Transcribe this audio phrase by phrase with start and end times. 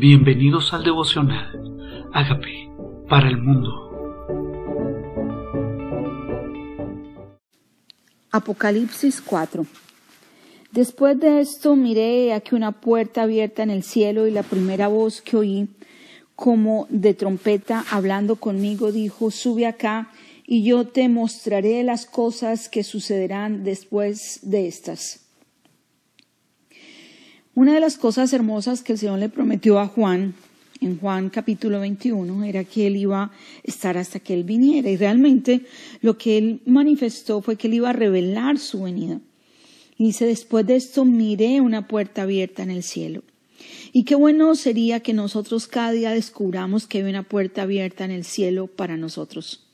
[0.00, 2.08] Bienvenidos al devocional.
[2.14, 2.72] Hágame
[3.06, 3.68] para el mundo.
[8.30, 9.66] Apocalipsis 4.
[10.72, 15.20] Después de esto miré aquí una puerta abierta en el cielo y la primera voz
[15.20, 15.68] que oí
[16.34, 20.10] como de trompeta hablando conmigo dijo, sube acá
[20.46, 25.29] y yo te mostraré las cosas que sucederán después de estas.
[27.54, 30.34] Una de las cosas hermosas que el Señor le prometió a Juan
[30.80, 33.30] en Juan capítulo 21 era que él iba a
[33.64, 35.66] estar hasta que él viniera y realmente
[36.00, 39.20] lo que él manifestó fue que él iba a revelar su venida.
[39.98, 43.22] Y dice, después de esto miré una puerta abierta en el cielo.
[43.92, 48.12] Y qué bueno sería que nosotros cada día descubramos que hay una puerta abierta en
[48.12, 49.69] el cielo para nosotros.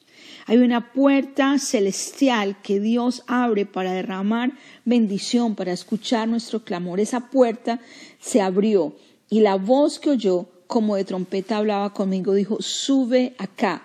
[0.47, 4.53] Hay una puerta celestial que Dios abre para derramar
[4.85, 7.01] bendición, para escuchar nuestro clamor.
[7.01, 7.81] Esa puerta
[8.21, 8.95] se abrió
[9.31, 13.83] y la voz que oyó como de trompeta hablaba conmigo, dijo, sube acá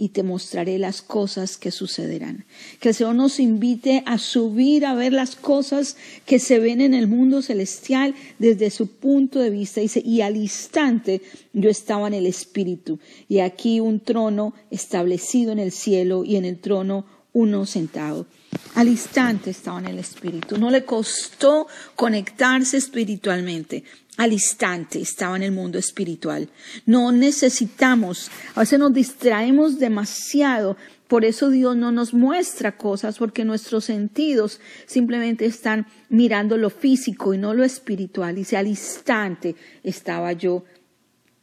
[0.00, 2.46] y te mostraré las cosas que sucederán.
[2.80, 6.94] Que el Señor nos invite a subir a ver las cosas que se ven en
[6.94, 9.82] el mundo celestial desde su punto de vista.
[9.82, 11.20] Dice, y al instante
[11.52, 12.98] yo estaba en el Espíritu,
[13.28, 17.04] y aquí un trono establecido en el cielo y en el trono
[17.34, 18.26] uno sentado.
[18.74, 20.56] Al instante estaba en el Espíritu.
[20.58, 23.84] No le costó conectarse espiritualmente
[24.20, 26.50] al instante estaba en el mundo espiritual.
[26.84, 30.76] No necesitamos, a veces nos distraemos demasiado,
[31.08, 37.32] por eso Dios no nos muestra cosas, porque nuestros sentidos simplemente están mirando lo físico
[37.32, 38.34] y no lo espiritual.
[38.34, 40.64] Dice, al instante estaba yo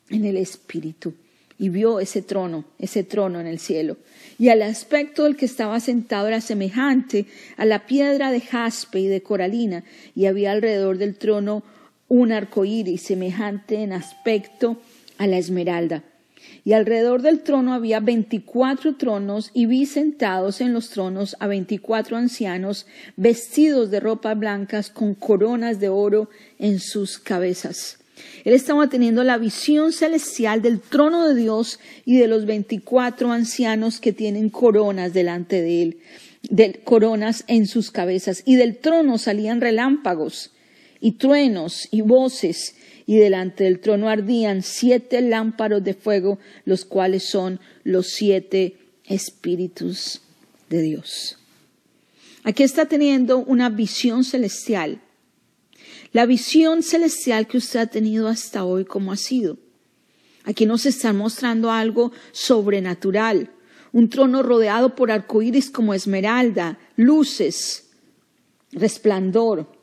[0.09, 1.16] en el espíritu
[1.59, 3.97] y vio ese trono, ese trono en el cielo.
[4.39, 7.25] Y al aspecto del que estaba sentado era semejante
[7.58, 9.83] a la piedra de jaspe y de coralina,
[10.16, 11.64] y había alrededor del trono
[12.08, 14.80] un arco iris semejante en aspecto
[15.17, 16.03] a la esmeralda.
[16.64, 22.17] Y alrededor del trono había veinticuatro tronos, y vi sentados en los tronos a veinticuatro
[22.17, 27.96] ancianos, vestidos de ropas blancas, con coronas de oro en sus cabezas.
[28.44, 34.00] Él estaba teniendo la visión celestial del trono de Dios y de los veinticuatro ancianos
[34.00, 35.98] que tienen coronas delante de él,
[36.50, 40.52] de coronas en sus cabezas, y del trono salían relámpagos
[41.00, 42.76] y truenos y voces,
[43.06, 48.76] y delante del trono ardían siete lámparos de fuego, los cuales son los siete
[49.06, 50.22] espíritus
[50.70, 51.38] de Dios.
[52.44, 55.02] Aquí está teniendo una visión celestial.
[56.12, 59.58] La visión celestial que usted ha tenido hasta hoy, ¿cómo ha sido?
[60.44, 63.52] Aquí nos está mostrando algo sobrenatural.
[63.92, 67.90] Un trono rodeado por arcoíris como esmeralda, luces,
[68.72, 69.78] resplandor,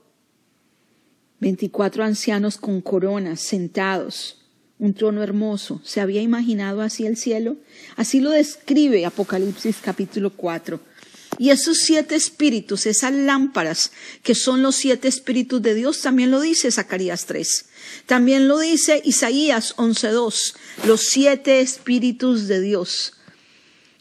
[1.44, 4.38] Veinticuatro ancianos con coronas sentados,
[4.78, 5.78] un trono hermoso.
[5.84, 7.56] ¿Se había imaginado así el cielo?
[7.96, 10.80] Así lo describe Apocalipsis capítulo 4.
[11.38, 16.40] Y esos siete espíritus, esas lámparas que son los siete espíritus de Dios, también lo
[16.40, 17.66] dice Zacarías 3.
[18.06, 20.54] También lo dice Isaías 11.2,
[20.86, 23.14] los siete espíritus de Dios.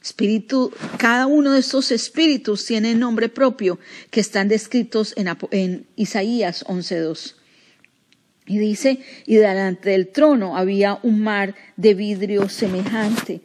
[0.01, 3.79] Espíritu, cada uno de estos espíritus tiene nombre propio
[4.11, 7.35] que están descritos en, en Isaías 11.2.
[8.45, 13.41] Y dice, y delante del trono había un mar de vidrio semejante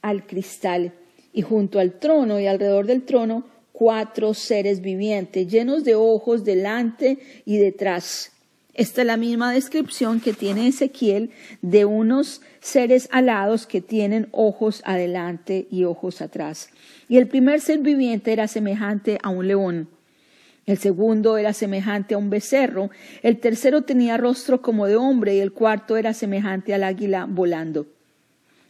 [0.00, 0.92] al cristal,
[1.32, 7.18] y junto al trono y alrededor del trono cuatro seres vivientes, llenos de ojos delante
[7.44, 8.32] y detrás,
[8.74, 14.80] esta es la misma descripción que tiene Ezequiel de unos seres alados que tienen ojos
[14.86, 16.70] adelante y ojos atrás.
[17.06, 19.88] Y el primer ser viviente era semejante a un león.
[20.64, 22.88] El segundo era semejante a un becerro.
[23.22, 27.86] El tercero tenía rostro como de hombre y el cuarto era semejante al águila volando.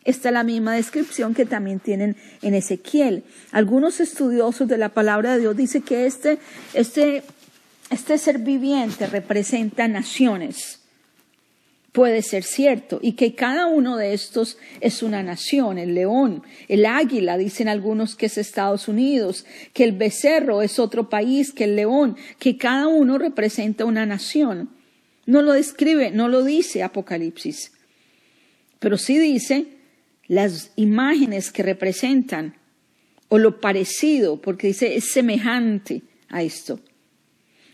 [0.05, 3.25] Esta es la misma descripción que también tienen en Ezequiel.
[3.53, 6.39] Algunos estudiosos de la palabra de Dios dicen que este,
[6.75, 7.23] este
[7.93, 10.81] este ser viviente representa naciones.
[11.93, 16.87] Puede ser cierto, y que cada uno de estos es una nación, el león, el
[16.87, 19.45] águila, dicen algunos que es Estados Unidos,
[19.75, 24.71] que el becerro es otro país, que el león, que cada uno representa una nación.
[25.27, 27.73] No lo describe, no lo dice Apocalipsis,
[28.79, 29.67] pero sí dice
[30.33, 32.55] las imágenes que representan
[33.29, 36.01] o lo parecido, porque dice es semejante
[36.31, 36.81] a esto.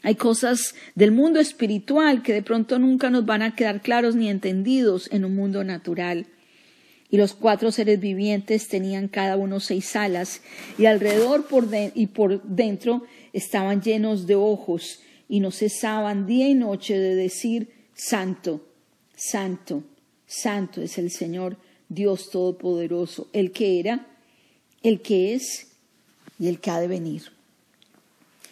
[0.02, 4.28] Hay cosas del mundo espiritual que de pronto nunca nos van a quedar claros ni
[4.28, 6.26] entendidos en un mundo natural.
[7.08, 10.42] Y los cuatro seres vivientes tenían cada uno seis alas,
[10.78, 11.46] y alrededor
[11.94, 17.68] y por dentro estaban llenos de ojos, y no cesaban día y noche de decir,
[17.94, 18.66] Santo,
[19.14, 19.84] santo,
[20.26, 21.56] santo es el Señor
[21.88, 24.06] Dios Todopoderoso, el que era,
[24.82, 25.68] el que es
[26.38, 27.32] y el que ha de venir.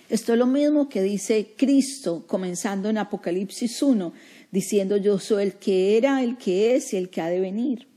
[0.08, 4.12] Esto es lo mismo que dice Cristo comenzando en Apocalipsis 1,
[4.50, 7.88] diciendo yo soy el que era, el que es y el que ha de venir.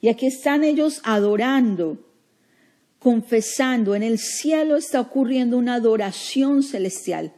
[0.00, 1.98] Y aquí están ellos adorando,
[2.98, 3.94] confesando.
[3.94, 7.32] En el cielo está ocurriendo una adoración celestial,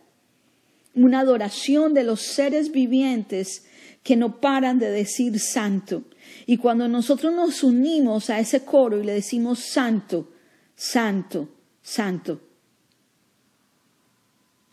[0.94, 3.64] una adoración de los seres vivientes
[4.02, 6.04] que no paran de decir santo.
[6.46, 10.30] Y cuando nosotros nos unimos a ese coro y le decimos santo,
[10.76, 11.48] santo,
[11.82, 12.40] santo,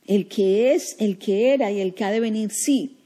[0.05, 2.97] el que es, el que era y el que ha de venir, sí,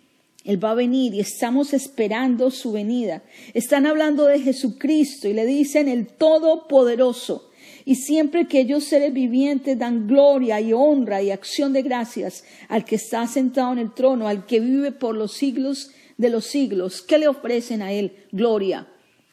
[0.44, 3.24] Él va a venir y estamos esperando su venida.
[3.54, 7.52] Están hablando de Jesucristo y le dicen el Todopoderoso.
[7.86, 12.84] Y siempre que ellos seres vivientes dan gloria y honra y acción de gracias al
[12.84, 17.04] que está sentado en el trono, al que vive por los siglos de los siglos,
[17.04, 18.26] ¿qué le ofrecen a Él?
[18.32, 18.88] Gloria,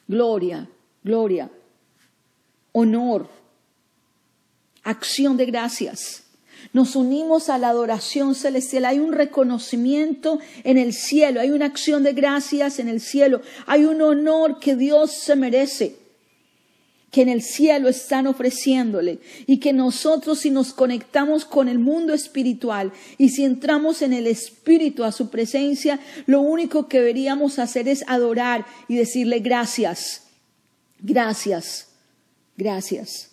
[0.07, 0.69] gloria,
[1.03, 1.49] gloria,
[2.73, 3.27] honor,
[4.83, 6.23] acción de gracias.
[6.73, 8.85] Nos unimos a la adoración celestial.
[8.85, 13.85] Hay un reconocimiento en el cielo, hay una acción de gracias en el cielo, hay
[13.85, 16.02] un honor que Dios se merece
[17.13, 22.11] que en el cielo están ofreciéndole y que nosotros si nos conectamos con el mundo
[22.11, 27.87] espiritual y si entramos en el espíritu a su presencia, lo único que deberíamos hacer
[27.87, 30.23] es adorar y decirle gracias,
[30.99, 31.89] gracias,
[32.57, 33.29] gracias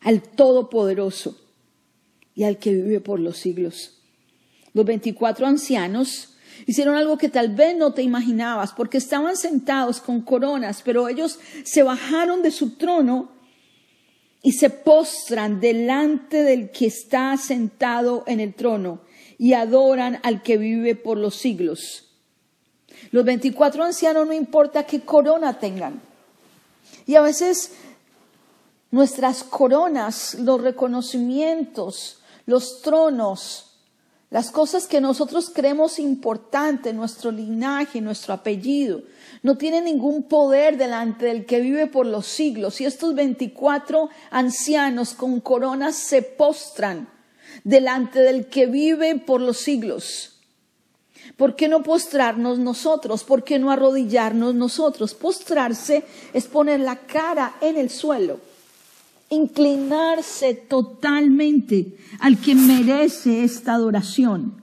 [0.00, 1.38] al Todopoderoso
[2.34, 3.98] y al que vive por los siglos.
[4.72, 6.29] Los veinticuatro ancianos
[6.66, 11.38] Hicieron algo que tal vez no te imaginabas, porque estaban sentados con coronas, pero ellos
[11.64, 13.30] se bajaron de su trono
[14.42, 19.00] y se postran delante del que está sentado en el trono
[19.38, 22.06] y adoran al que vive por los siglos.
[23.10, 26.00] Los 24 ancianos no importa qué corona tengan.
[27.06, 27.72] Y a veces
[28.90, 33.69] nuestras coronas, los reconocimientos, los tronos,
[34.30, 39.02] las cosas que nosotros creemos importantes, nuestro linaje, nuestro apellido,
[39.42, 42.80] no tienen ningún poder delante del que vive por los siglos.
[42.80, 47.08] Y estos 24 ancianos con coronas se postran
[47.64, 50.36] delante del que vive por los siglos.
[51.36, 53.24] ¿Por qué no postrarnos nosotros?
[53.24, 55.14] ¿Por qué no arrodillarnos nosotros?
[55.14, 58.49] Postrarse es poner la cara en el suelo
[59.30, 64.60] inclinarse totalmente al que merece esta adoración.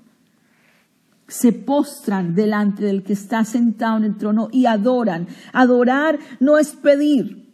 [1.28, 5.28] Se postran delante del que está sentado en el trono y adoran.
[5.52, 7.48] Adorar no es pedir.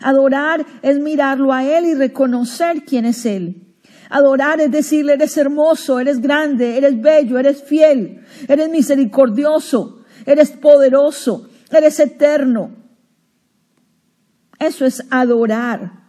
[0.00, 3.74] Adorar es mirarlo a Él y reconocer quién es Él.
[4.08, 11.48] Adorar es decirle, eres hermoso, eres grande, eres bello, eres fiel, eres misericordioso, eres poderoso,
[11.70, 12.76] eres eterno.
[14.58, 16.01] Eso es adorar.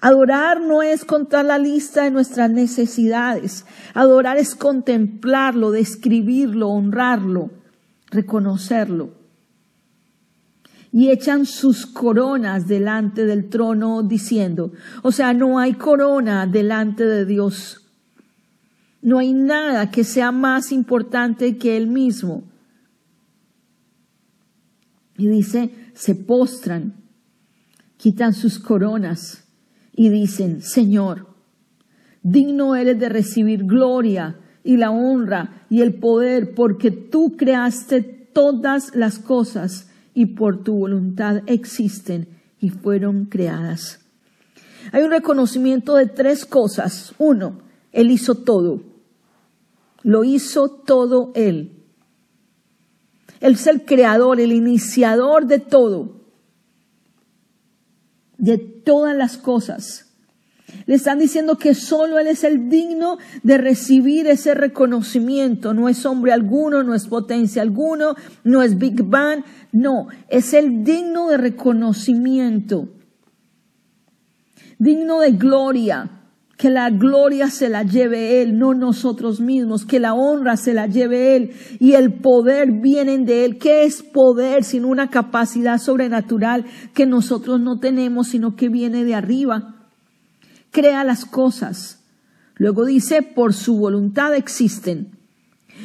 [0.00, 3.64] Adorar no es contar la lista de nuestras necesidades.
[3.94, 7.50] Adorar es contemplarlo, describirlo, honrarlo,
[8.10, 9.14] reconocerlo.
[10.92, 14.72] Y echan sus coronas delante del trono diciendo,
[15.02, 17.82] o sea, no hay corona delante de Dios.
[19.00, 22.44] No hay nada que sea más importante que Él mismo.
[25.16, 26.94] Y dice, se postran,
[27.96, 29.45] quitan sus coronas
[29.96, 31.26] y dicen, Señor,
[32.22, 38.94] digno eres de recibir gloria y la honra y el poder, porque tú creaste todas
[38.94, 42.28] las cosas y por tu voluntad existen
[42.60, 44.00] y fueron creadas.
[44.92, 47.14] Hay un reconocimiento de tres cosas.
[47.18, 47.60] Uno,
[47.92, 48.82] Él hizo todo.
[50.02, 51.72] Lo hizo todo Él.
[53.40, 56.25] Él es el creador, el iniciador de todo
[58.38, 60.06] de todas las cosas.
[60.86, 65.74] Le están diciendo que solo Él es el digno de recibir ese reconocimiento.
[65.74, 68.14] No es hombre alguno, no es potencia alguno,
[68.44, 72.88] no es Big Bang, no, es el digno de reconocimiento,
[74.78, 76.10] digno de gloria
[76.56, 80.86] que la gloria se la lleve Él, no nosotros mismos, que la honra se la
[80.86, 83.58] lleve Él y el poder viene de Él.
[83.58, 89.14] ¿Qué es poder sin una capacidad sobrenatural que nosotros no tenemos, sino que viene de
[89.14, 89.74] arriba?
[90.70, 92.00] Crea las cosas.
[92.56, 95.10] Luego dice, por su voluntad existen.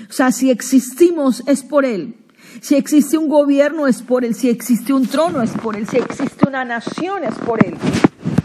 [0.09, 2.15] O sea, si existimos es por Él.
[2.61, 4.35] Si existe un gobierno es por Él.
[4.35, 5.85] Si existe un trono es por Él.
[5.85, 7.75] Si existe una nación es por Él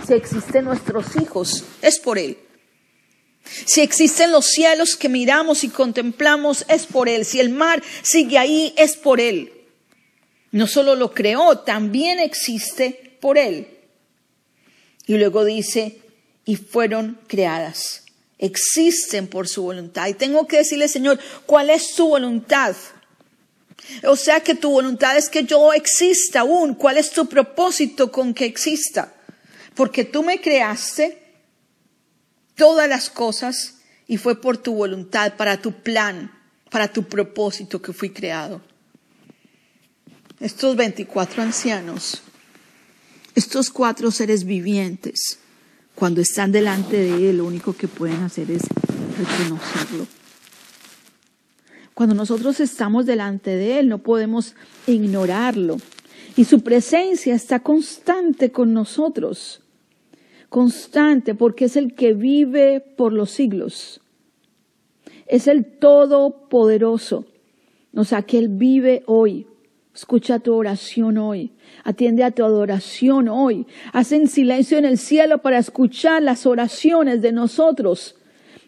[0.07, 2.39] si existen nuestros hijos, es por Él.
[3.65, 7.25] Si existen los cielos que miramos y contemplamos, es por Él.
[7.25, 9.53] Si el mar sigue ahí, es por Él.
[10.53, 13.69] No solo lo creó, también existe por Él.
[15.07, 16.01] Y luego dice,
[16.45, 18.05] y fueron creadas.
[18.39, 20.09] Existen por su voluntad.
[20.09, 22.77] Y tengo que decirle, Señor, ¿cuál es su voluntad?
[24.05, 26.75] O sea que tu voluntad es que yo exista aún.
[26.75, 29.16] ¿Cuál es tu propósito con que exista?
[29.77, 31.23] Porque tú me creaste
[32.57, 33.77] todas las cosas
[34.09, 36.33] y fue por tu voluntad, para tu plan,
[36.71, 38.63] para tu propósito que fui creado.
[40.41, 42.23] Estos 24 ancianos,
[43.35, 45.39] estos cuatro seres vivientes,
[45.95, 48.63] cuando están delante de Él, lo único que pueden hacer es
[49.19, 50.07] reconocerlo.
[51.95, 54.55] Cuando nosotros estamos delante de Él, no podemos
[54.87, 55.79] ignorarlo.
[56.37, 59.63] Y su presencia está constante con nosotros.
[60.49, 64.01] Constante porque es el que vive por los siglos.
[65.27, 67.27] Es el Todopoderoso.
[67.95, 69.47] O sea, que Él vive hoy.
[69.95, 71.53] Escucha tu oración hoy.
[71.83, 73.67] Atiende a tu adoración hoy.
[73.93, 78.17] Hacen silencio en el cielo para escuchar las oraciones de nosotros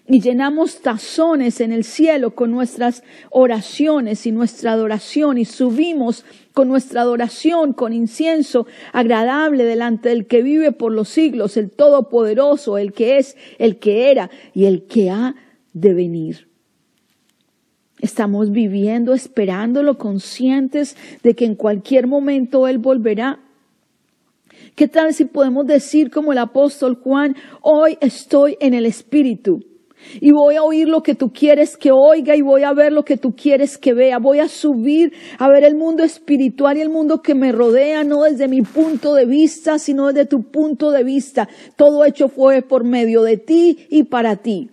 [0.08, 6.24] y llenamos tazones en el cielo con nuestras oraciones y nuestra adoración y subimos
[6.54, 12.78] con nuestra adoración con incienso agradable delante del que vive por los siglos, el Todopoderoso,
[12.78, 15.34] el que es, el que era y el que ha
[15.74, 16.48] de venir.
[18.00, 23.40] Estamos viviendo, esperándolo, conscientes de que en cualquier momento Él volverá.
[24.74, 29.68] ¿Qué tal si podemos decir como el apóstol Juan, hoy estoy en el Espíritu?
[30.20, 33.04] Y voy a oír lo que tú quieres que oiga y voy a ver lo
[33.04, 34.18] que tú quieres que vea.
[34.18, 38.22] Voy a subir a ver el mundo espiritual y el mundo que me rodea, no
[38.22, 41.48] desde mi punto de vista, sino desde tu punto de vista.
[41.76, 44.70] Todo hecho fue por medio de ti y para ti.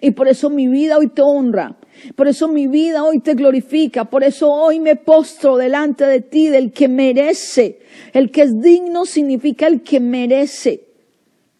[0.00, 1.76] Y por eso mi vida hoy te honra.
[2.14, 4.04] Por eso mi vida hoy te glorifica.
[4.04, 7.80] Por eso hoy me postro delante de ti, del que merece.
[8.12, 10.84] El que es digno significa el que merece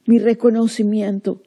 [0.06, 1.40] mi reconocimiento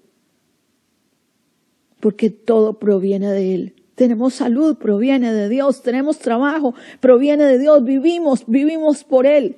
[2.01, 3.75] porque todo proviene de Él.
[3.95, 5.83] Tenemos salud, proviene de Dios.
[5.83, 7.83] Tenemos trabajo, proviene de Dios.
[7.83, 9.57] Vivimos, vivimos por Él.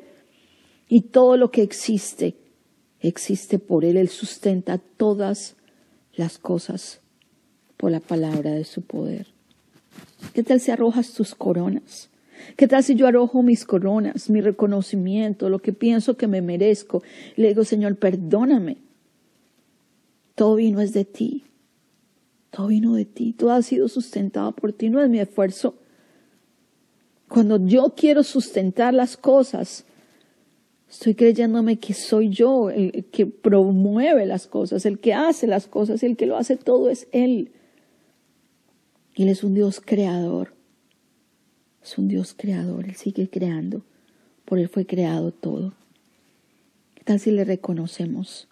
[0.88, 2.36] Y todo lo que existe,
[3.00, 3.98] existe por Él.
[3.98, 5.56] Él sustenta todas
[6.14, 7.00] las cosas
[7.78, 9.28] por la palabra de su poder.
[10.34, 12.10] ¿Qué tal si arrojas tus coronas?
[12.58, 17.02] ¿Qué tal si yo arrojo mis coronas, mi reconocimiento, lo que pienso que me merezco?
[17.38, 18.78] Le digo, Señor, perdóname.
[20.36, 21.44] Todo vino es de ti.
[22.54, 25.74] Todo vino de ti, todo ha sido sustentado por ti, no es mi esfuerzo.
[27.28, 29.86] Cuando yo quiero sustentar las cosas,
[30.88, 36.04] estoy creyéndome que soy yo el que promueve las cosas, el que hace las cosas,
[36.04, 37.54] el que lo hace todo es Él.
[39.16, 40.54] Él es un Dios creador.
[41.84, 43.82] Es un Dios creador, Él sigue creando.
[44.46, 45.74] Por Él fue creado todo.
[46.94, 48.48] ¿Qué tal si le reconocemos?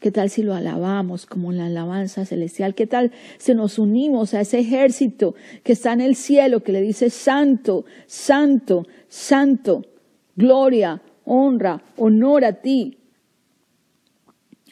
[0.00, 2.76] ¿Qué tal si lo alabamos como en la alabanza celestial?
[2.76, 6.80] ¿Qué tal si nos unimos a ese ejército que está en el cielo, que le
[6.80, 9.84] dice santo, santo, santo,
[10.36, 12.98] gloria, honra, honor a ti,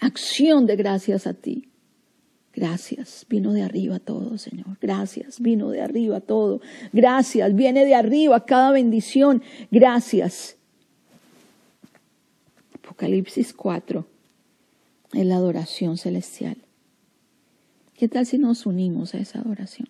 [0.00, 1.70] acción de gracias a ti?
[2.54, 4.78] Gracias, vino de arriba todo, Señor.
[4.80, 6.60] Gracias, vino de arriba todo.
[6.92, 9.42] Gracias, viene de arriba cada bendición.
[9.72, 10.56] Gracias.
[12.74, 14.15] Apocalipsis 4
[15.12, 16.58] en la adoración celestial.
[17.94, 19.88] ¿Qué tal si nos unimos a esa adoración?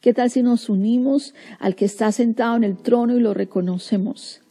[0.00, 4.42] ¿Qué tal si nos unimos al que está sentado en el trono y lo reconocemos?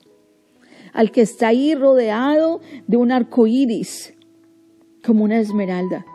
[0.94, 4.14] Al que está ahí rodeado de un arco iris,
[5.06, 6.06] como una esmeralda.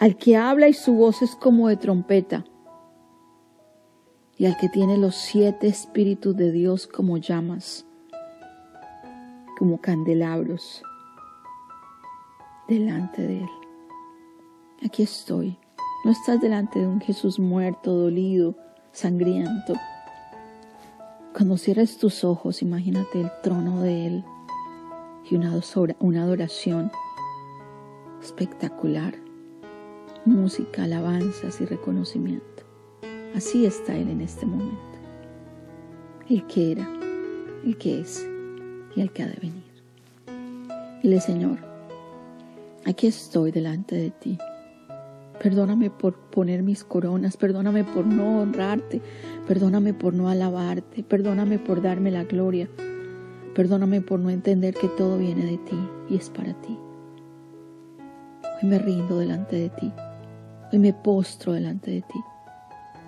[0.00, 2.44] Al que habla y su voz es como de trompeta.
[4.38, 7.86] Y al que tiene los siete espíritus de Dios como llamas,
[9.56, 10.82] como candelabros
[12.68, 13.50] delante de Él.
[14.84, 15.58] Aquí estoy.
[16.04, 18.54] No estás delante de un Jesús muerto, dolido,
[18.92, 19.74] sangriento.
[21.32, 24.24] Cuando cierres tus ojos, imagínate el trono de Él
[25.30, 25.52] y una,
[26.22, 26.90] adoración
[28.22, 29.14] espectacular.
[30.24, 32.64] Música, alabanzas y reconocimiento.
[33.34, 34.80] Así está Él en este momento.
[36.28, 36.88] El que era,
[37.64, 38.26] el que es
[38.96, 39.62] y el que ha de venir.
[41.02, 41.58] Dile, Señor,
[42.86, 44.38] aquí estoy delante de ti.
[45.42, 49.02] Perdóname por poner mis coronas, perdóname por no honrarte,
[49.46, 52.70] perdóname por no alabarte, perdóname por darme la gloria,
[53.54, 55.78] perdóname por no entender que todo viene de ti
[56.08, 56.78] y es para ti.
[58.62, 59.92] Hoy me rindo delante de ti.
[60.72, 62.18] Hoy me postro delante de ti,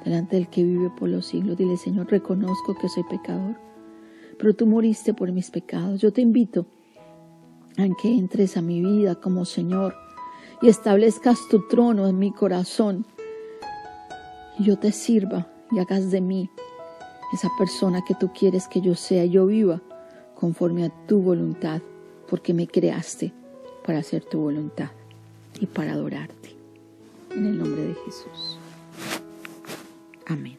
[0.04, 1.56] delante del que vive por los siglos.
[1.56, 3.56] Dile, Señor, reconozco que soy pecador,
[4.38, 6.00] pero tú moriste por mis pecados.
[6.00, 6.66] Yo te invito
[7.78, 9.94] a que entres a mi vida como Señor
[10.60, 13.06] y establezcas tu trono en mi corazón.
[14.58, 16.50] Y yo te sirva y hagas de mí
[17.32, 19.24] esa persona que tú quieres que yo sea.
[19.24, 19.80] Yo viva
[20.34, 21.80] conforme a tu voluntad,
[22.28, 23.32] porque me creaste
[23.86, 24.90] para hacer tu voluntad
[25.60, 26.56] y para adorarte.
[27.30, 28.58] En el nombre de Jesús.
[30.26, 30.58] Amén.